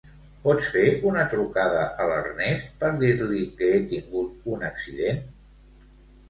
[0.43, 5.23] Pots fer una trucada a l'Ernest per dir-li que he tingut un accident?